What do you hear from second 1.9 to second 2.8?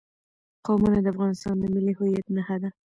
هویت نښه ده.